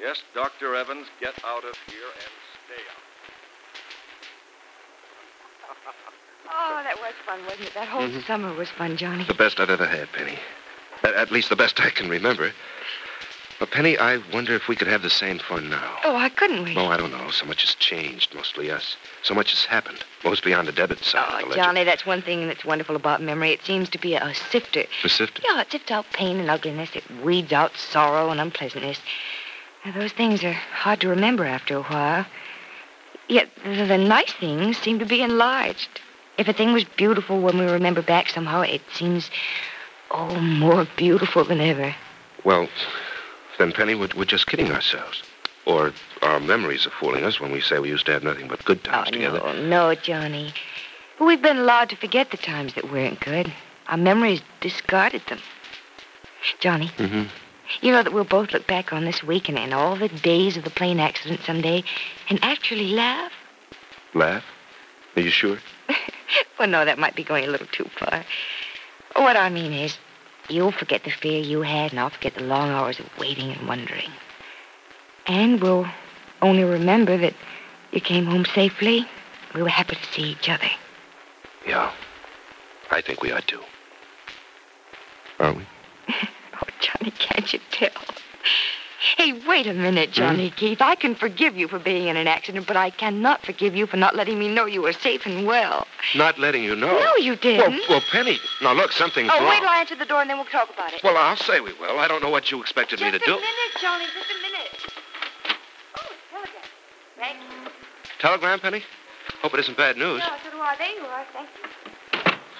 Yes, 0.00 0.22
Dr. 0.34 0.76
Evans, 0.76 1.06
get 1.20 1.34
out 1.44 1.64
of 1.64 1.74
here 1.86 2.10
and 2.14 2.30
stay 2.66 2.82
out. 5.70 6.04
Oh, 6.50 6.80
that 6.82 6.96
was 7.00 7.14
fun, 7.26 7.44
wasn't 7.44 7.68
it? 7.68 7.74
That 7.74 7.88
whole 7.88 8.02
mm-hmm. 8.02 8.20
summer 8.26 8.54
was 8.54 8.70
fun, 8.70 8.96
Johnny. 8.96 9.24
The 9.24 9.34
best 9.34 9.60
I've 9.60 9.70
ever 9.70 9.86
had, 9.86 10.10
Penny. 10.12 10.38
At, 11.02 11.14
at 11.14 11.30
least 11.30 11.48
the 11.48 11.56
best 11.56 11.80
I 11.80 11.90
can 11.90 12.08
remember. 12.08 12.52
But, 13.58 13.72
Penny, 13.72 13.98
I 13.98 14.18
wonder 14.32 14.54
if 14.54 14.68
we 14.68 14.76
could 14.76 14.86
have 14.86 15.02
the 15.02 15.10
same 15.10 15.40
fun 15.40 15.68
now. 15.68 15.96
Oh, 16.04 16.14
why 16.14 16.28
couldn't 16.28 16.62
we? 16.62 16.76
Oh, 16.76 16.86
I 16.86 16.96
don't 16.96 17.10
know. 17.10 17.30
So 17.30 17.44
much 17.44 17.62
has 17.62 17.74
changed, 17.74 18.32
mostly 18.34 18.70
us. 18.70 18.96
So 19.22 19.34
much 19.34 19.50
has 19.50 19.64
happened, 19.64 20.04
mostly 20.24 20.54
on 20.54 20.64
the 20.64 20.72
debit 20.72 21.02
side 21.02 21.44
Oh. 21.44 21.54
Johnny, 21.54 21.82
that's 21.82 22.06
one 22.06 22.22
thing 22.22 22.46
that's 22.46 22.64
wonderful 22.64 22.94
about 22.94 23.20
memory. 23.20 23.50
It 23.50 23.64
seems 23.64 23.88
to 23.90 23.98
be 23.98 24.14
a 24.14 24.32
sifter. 24.32 24.84
The 25.02 25.08
sifter? 25.08 25.42
Yeah, 25.44 25.60
it 25.60 25.72
sifts 25.72 25.90
out 25.90 26.06
pain 26.12 26.38
and 26.38 26.48
ugliness. 26.48 26.94
It 26.94 27.04
weeds 27.22 27.52
out 27.52 27.76
sorrow 27.76 28.30
and 28.30 28.40
unpleasantness. 28.40 29.00
Now, 29.84 29.92
those 29.92 30.12
things 30.12 30.44
are 30.44 30.52
hard 30.52 31.00
to 31.00 31.08
remember 31.08 31.44
after 31.44 31.78
a 31.78 31.82
while. 31.82 32.26
Yet 33.28 33.48
the, 33.64 33.84
the 33.86 33.98
nice 33.98 34.32
things 34.32 34.78
seem 34.78 35.00
to 35.00 35.04
be 35.04 35.20
enlarged. 35.20 36.00
If 36.38 36.46
a 36.48 36.52
thing 36.52 36.72
was 36.72 36.84
beautiful 36.84 37.40
when 37.40 37.58
we 37.58 37.64
remember 37.66 38.00
back 38.00 38.28
somehow, 38.28 38.60
it 38.60 38.80
seems, 38.92 39.28
oh, 40.12 40.40
more 40.40 40.86
beautiful 40.96 41.44
than 41.44 41.60
ever. 41.60 41.94
Well, 42.44 42.68
then, 43.58 43.72
Penny, 43.72 43.96
we're, 43.96 44.08
we're 44.16 44.24
just 44.24 44.46
kidding 44.46 44.70
ourselves. 44.70 45.22
Or 45.66 45.92
our 46.22 46.38
memories 46.40 46.86
are 46.86 46.90
fooling 46.90 47.24
us 47.24 47.40
when 47.40 47.50
we 47.50 47.60
say 47.60 47.78
we 47.80 47.88
used 47.88 48.06
to 48.06 48.12
have 48.12 48.22
nothing 48.22 48.46
but 48.48 48.64
good 48.64 48.82
times 48.84 49.08
oh, 49.08 49.12
together. 49.12 49.40
no, 49.40 49.90
no, 49.90 49.94
Johnny. 49.96 50.54
We've 51.20 51.42
been 51.42 51.58
allowed 51.58 51.90
to 51.90 51.96
forget 51.96 52.30
the 52.30 52.36
times 52.36 52.74
that 52.74 52.90
weren't 52.90 53.20
good. 53.20 53.52
Our 53.88 53.96
memories 53.96 54.40
discarded 54.60 55.22
them. 55.28 55.40
Johnny, 56.60 56.88
Mm-hmm. 56.98 57.24
you 57.80 57.90
know 57.90 58.02
that 58.04 58.12
we'll 58.12 58.22
both 58.24 58.52
look 58.52 58.66
back 58.68 58.92
on 58.92 59.04
this 59.04 59.24
week 59.24 59.48
and, 59.48 59.58
and 59.58 59.74
all 59.74 59.96
the 59.96 60.08
days 60.08 60.56
of 60.56 60.62
the 60.62 60.70
plane 60.70 61.00
accident 61.00 61.40
someday 61.44 61.82
and 62.30 62.38
actually 62.42 62.92
laugh? 62.92 63.32
Laugh? 64.14 64.44
Are 65.16 65.20
you 65.20 65.30
sure? 65.30 65.58
Well, 66.58 66.68
no, 66.68 66.84
that 66.84 66.98
might 66.98 67.14
be 67.14 67.22
going 67.22 67.44
a 67.44 67.48
little 67.48 67.68
too 67.68 67.88
far. 67.98 68.24
What 69.14 69.36
I 69.36 69.48
mean 69.48 69.72
is, 69.72 69.96
you'll 70.48 70.72
forget 70.72 71.04
the 71.04 71.10
fear 71.10 71.40
you 71.40 71.62
had, 71.62 71.92
and 71.92 72.00
I'll 72.00 72.10
forget 72.10 72.34
the 72.34 72.42
long 72.42 72.70
hours 72.70 72.98
of 72.98 73.06
waiting 73.18 73.52
and 73.52 73.68
wondering. 73.68 74.10
And 75.26 75.60
we'll 75.62 75.86
only 76.42 76.64
remember 76.64 77.16
that 77.16 77.34
you 77.92 78.00
came 78.00 78.26
home 78.26 78.44
safely. 78.44 79.06
We 79.54 79.62
were 79.62 79.68
happy 79.68 79.96
to 79.96 80.12
see 80.12 80.22
each 80.22 80.48
other. 80.48 80.68
Yeah. 81.66 81.92
I 82.90 83.00
think 83.02 83.22
we 83.22 83.30
are 83.30 83.40
too. 83.42 83.62
Are 85.38 85.52
we? 85.52 85.64
Oh, 86.60 86.66
Johnny, 86.80 87.12
can't 87.12 87.52
you 87.52 87.60
tell? 87.70 88.17
Hey, 89.16 89.32
wait 89.46 89.66
a 89.66 89.74
minute, 89.74 90.08
hmm? 90.08 90.14
Johnny 90.14 90.50
Keith. 90.50 90.82
I 90.82 90.96
can 90.96 91.14
forgive 91.14 91.56
you 91.56 91.68
for 91.68 91.78
being 91.78 92.08
in 92.08 92.16
an 92.16 92.26
accident, 92.26 92.66
but 92.66 92.76
I 92.76 92.90
cannot 92.90 93.44
forgive 93.44 93.76
you 93.76 93.86
for 93.86 93.96
not 93.96 94.16
letting 94.16 94.38
me 94.38 94.48
know 94.52 94.66
you 94.66 94.82
were 94.82 94.92
safe 94.92 95.24
and 95.24 95.46
well. 95.46 95.86
Not 96.16 96.38
letting 96.38 96.64
you 96.64 96.74
know. 96.74 96.98
No, 96.98 97.16
you 97.16 97.36
didn't. 97.36 97.82
Well, 97.88 98.00
well, 98.00 98.02
Penny. 98.10 98.38
Now, 98.60 98.72
look, 98.72 98.90
something's 98.90 99.30
oh, 99.32 99.38
wrong. 99.38 99.48
wait 99.48 99.60
till 99.60 99.68
I 99.68 99.80
answer 99.80 99.94
the 99.94 100.04
door 100.04 100.20
and 100.20 100.30
then 100.30 100.36
we'll 100.36 100.46
talk 100.46 100.68
about 100.72 100.92
it. 100.92 101.00
Well, 101.04 101.16
I'll 101.16 101.36
say 101.36 101.60
we 101.60 101.72
will. 101.74 101.98
I 101.98 102.08
don't 102.08 102.22
know 102.22 102.30
what 102.30 102.50
you 102.50 102.60
expected 102.60 103.00
me 103.00 103.10
to 103.12 103.18
do. 103.18 103.24
just 103.24 103.28
a 103.28 103.40
minute, 103.40 103.80
Johnny, 103.80 104.04
just 104.06 104.30
a 104.30 104.42
minute. 104.42 104.92
Oh, 105.96 106.10
telegram. 106.32 106.62
Thank 107.16 107.38
you. 107.38 107.70
Telegram, 108.18 108.60
Penny? 108.60 108.82
Hope 109.42 109.54
it 109.54 109.60
isn't 109.60 109.76
bad 109.76 109.96
news. 109.96 110.18
No, 110.18 110.26
so 110.44 110.50
do 110.50 110.58
I. 110.58 110.74
There 110.76 110.90
you 110.90 111.06
are. 111.06 111.24
Thank 111.32 111.48
you. 111.62 111.68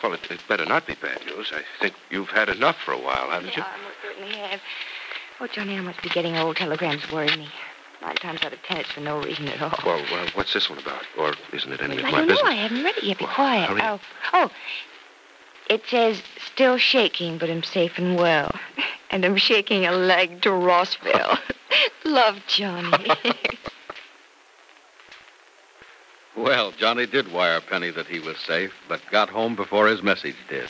Well, 0.03 0.13
it, 0.13 0.31
it 0.31 0.41
better 0.49 0.65
not 0.65 0.87
be 0.87 0.95
bad 0.95 1.27
news. 1.27 1.51
I 1.53 1.63
think 1.81 1.95
you've 2.11 2.29
had 2.29 2.49
enough 2.49 2.77
for 2.85 2.93
a 2.93 2.99
while, 2.99 3.31
haven't 3.31 3.57
you? 3.57 3.63
I 3.63 3.77
most 3.83 3.97
certainly 4.01 4.37
have. 4.37 4.61
Oh, 5.41 5.47
Johnny, 5.47 5.77
I 5.77 5.81
must 5.81 6.03
be 6.03 6.09
getting 6.09 6.37
old. 6.37 6.57
Telegrams 6.57 7.11
worry 7.13 7.29
me. 7.37 7.49
Nine 8.03 8.17
times 8.17 8.43
out 8.43 8.53
of 8.53 8.63
ten, 8.63 8.79
it's 8.79 8.91
for 8.91 9.01
no 9.01 9.21
reason 9.21 9.49
at 9.49 9.61
all. 9.61 9.79
Well, 9.85 10.01
uh, 10.13 10.29
what's 10.35 10.53
this 10.53 10.69
one 10.71 10.79
about? 10.79 11.03
Or 11.19 11.35
isn't 11.53 11.73
it 11.73 11.81
any 11.81 11.99
of 11.99 12.05
I 12.05 12.11
my 12.11 12.19
don't 12.19 12.29
business? 12.29 12.45
know. 12.45 12.51
I 12.51 12.55
haven't 12.55 12.85
read 12.85 12.97
it 12.97 13.05
yet. 13.05 13.19
Be 13.19 13.25
Well, 13.25 13.35
quiet. 13.35 13.69
hurry 13.69 13.81
Oh, 13.83 14.01
oh. 14.33 14.51
It 15.69 15.83
says, 15.89 16.23
still 16.53 16.79
shaking, 16.79 17.39
but 17.39 17.51
I'm 17.51 17.63
safe 17.63 17.99
and 17.99 18.17
well. 18.17 18.53
And 19.11 19.25
I'm 19.25 19.39
shaking 19.39 19.87
a 19.87 19.93
leg 19.93 20.43
to 20.43 20.51
Rossville. 20.53 21.39
Love, 22.05 22.41
Johnny. 22.47 23.11
Well, 26.37 26.71
Johnny 26.73 27.07
did 27.07 27.33
wire 27.33 27.61
Penny 27.61 27.91
that 27.91 28.07
he 28.07 28.21
was 28.21 28.39
safe, 28.39 28.73
but 28.87 29.01
got 29.11 29.29
home 29.29 29.57
before 29.57 29.89
his 29.89 30.03
message 30.03 30.37
did. 30.49 30.69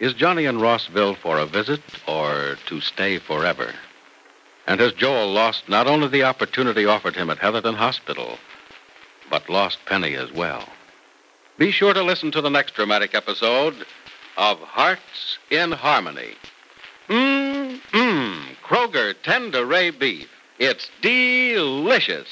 Is 0.00 0.14
Johnny 0.14 0.46
in 0.46 0.60
Rossville 0.60 1.14
for 1.14 1.38
a 1.38 1.44
visit 1.44 1.82
or 2.08 2.56
to 2.66 2.80
stay 2.80 3.18
forever? 3.18 3.74
And 4.66 4.80
has 4.80 4.94
Joel 4.94 5.30
lost 5.30 5.68
not 5.68 5.86
only 5.86 6.08
the 6.08 6.22
opportunity 6.22 6.86
offered 6.86 7.14
him 7.14 7.28
at 7.28 7.38
Heatherton 7.38 7.74
Hospital, 7.74 8.38
but 9.28 9.50
lost 9.50 9.84
Penny 9.84 10.14
as 10.14 10.32
well? 10.32 10.66
Be 11.58 11.70
sure 11.70 11.92
to 11.92 12.02
listen 12.02 12.30
to 12.30 12.40
the 12.40 12.48
next 12.48 12.74
dramatic 12.74 13.14
episode 13.14 13.74
of 14.38 14.58
Hearts 14.60 15.38
in 15.50 15.70
Harmony. 15.72 16.32
Mmm, 17.08 17.78
mmm, 17.92 18.42
Kroger 18.64 19.14
Tenderay 19.22 19.98
Beef. 19.98 20.30
It's 20.58 20.90
delicious. 21.02 22.28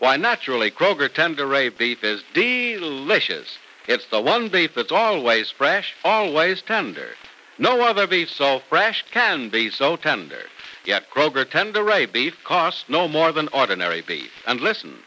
Why, 0.00 0.16
naturally, 0.16 0.72
Kroger 0.72 1.08
Tenderay 1.08 1.76
beef 1.76 2.02
is 2.02 2.22
delicious. 2.34 3.56
It's 3.88 4.04
the 4.08 4.20
one 4.20 4.48
beef 4.50 4.74
that's 4.74 4.92
always 4.92 5.50
fresh, 5.50 5.94
always 6.04 6.60
tender. 6.60 7.08
No 7.56 7.80
other 7.80 8.06
beef 8.06 8.28
so 8.28 8.60
fresh 8.68 9.02
can 9.10 9.48
be 9.48 9.70
so 9.70 9.96
tender. 9.96 10.42
Yet 10.84 11.10
Kroger 11.10 11.46
Tenderay 11.46 12.12
beef 12.12 12.36
costs 12.44 12.84
no 12.88 13.08
more 13.08 13.32
than 13.32 13.48
ordinary 13.48 14.02
beef. 14.02 14.30
And 14.46 14.60
listen, 14.60 14.98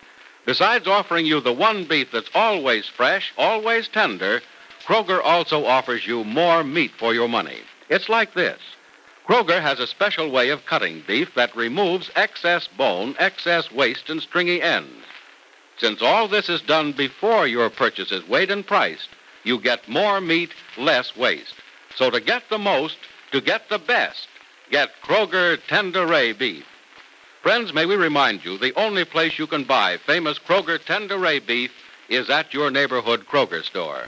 besides 0.47 0.87
offering 0.87 1.27
you 1.27 1.39
the 1.41 1.53
one 1.53 1.83
beef 1.83 2.11
that's 2.11 2.31
always 2.33 2.87
fresh, 2.87 3.31
always 3.37 3.87
tender, 3.87 4.41
Kroger 4.87 5.21
also 5.23 5.63
offers 5.65 6.07
you 6.07 6.23
more 6.23 6.63
meat 6.63 6.91
for 6.97 7.13
your 7.13 7.29
money. 7.29 7.59
It's 7.89 8.09
like 8.09 8.33
this. 8.33 8.59
Kroger 9.27 9.61
has 9.61 9.79
a 9.79 9.85
special 9.85 10.31
way 10.31 10.49
of 10.49 10.65
cutting 10.65 11.03
beef 11.05 11.35
that 11.35 11.55
removes 11.55 12.09
excess 12.15 12.67
bone, 12.67 13.15
excess 13.19 13.71
waste, 13.71 14.09
and 14.09 14.23
stringy 14.23 14.59
ends. 14.59 15.05
Since 15.81 16.03
all 16.03 16.27
this 16.27 16.47
is 16.47 16.61
done 16.61 16.91
before 16.91 17.47
your 17.47 17.71
purchase 17.71 18.11
is 18.11 18.27
weighed 18.29 18.51
and 18.51 18.65
priced, 18.65 19.09
you 19.43 19.59
get 19.59 19.89
more 19.89 20.21
meat, 20.21 20.51
less 20.77 21.17
waste. 21.17 21.55
So 21.95 22.11
to 22.11 22.21
get 22.21 22.43
the 22.51 22.59
most, 22.59 22.97
to 23.31 23.41
get 23.41 23.67
the 23.67 23.79
best, 23.79 24.27
get 24.69 24.89
Kroger 25.03 25.57
Tender 25.67 26.05
Tenderay 26.05 26.37
beef. 26.37 26.67
Friends, 27.41 27.73
may 27.73 27.87
we 27.87 27.95
remind 27.95 28.45
you, 28.45 28.59
the 28.59 28.75
only 28.75 29.05
place 29.05 29.39
you 29.39 29.47
can 29.47 29.63
buy 29.63 29.97
famous 29.97 30.37
Kroger 30.37 30.77
Tender 30.85 31.17
Tenderay 31.17 31.47
beef 31.47 31.71
is 32.09 32.29
at 32.29 32.53
your 32.53 32.69
neighborhood 32.69 33.25
Kroger 33.25 33.63
store. 33.63 34.07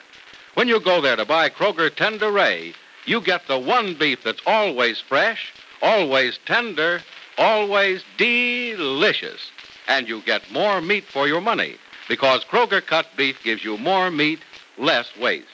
When 0.54 0.68
you 0.68 0.78
go 0.78 1.00
there 1.00 1.16
to 1.16 1.24
buy 1.24 1.50
Kroger 1.50 1.92
Tender 1.92 2.30
Tenderay, 2.30 2.72
you 3.04 3.20
get 3.20 3.48
the 3.48 3.58
one 3.58 3.94
beef 3.94 4.22
that's 4.22 4.42
always 4.46 5.00
fresh, 5.00 5.52
always 5.82 6.38
tender, 6.46 7.00
always 7.36 8.04
delicious. 8.16 9.50
And 9.88 10.08
you 10.08 10.22
get 10.22 10.50
more 10.52 10.80
meat 10.80 11.04
for 11.04 11.28
your 11.28 11.40
money 11.40 11.76
because 12.08 12.44
Kroger 12.44 12.84
cut 12.84 13.06
beef 13.16 13.42
gives 13.42 13.64
you 13.64 13.76
more 13.78 14.10
meat, 14.10 14.40
less 14.78 15.08
waste. 15.16 15.46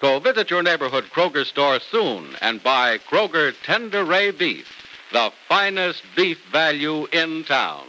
So 0.00 0.18
visit 0.20 0.50
your 0.50 0.62
neighborhood 0.62 1.04
Kroger 1.14 1.46
store 1.46 1.80
soon 1.80 2.36
and 2.40 2.62
buy 2.62 2.98
Kroger 2.98 3.54
Tenderay 3.64 4.36
beef, 4.36 4.66
the 5.12 5.32
finest 5.48 6.02
beef 6.16 6.38
value 6.52 7.06
in 7.06 7.44
town. 7.44 7.86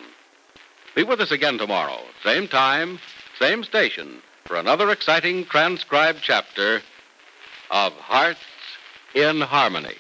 Be 0.96 1.04
with 1.04 1.20
us 1.20 1.32
again 1.32 1.58
tomorrow, 1.58 2.00
same 2.24 2.48
time, 2.48 3.00
same 3.38 3.64
station, 3.64 4.22
for 4.46 4.56
another 4.56 4.90
exciting 4.92 5.44
transcribed 5.46 6.20
chapter 6.22 6.82
of 7.70 7.92
Hearts 7.94 8.40
in 9.14 9.42
Harmony. 9.42 9.98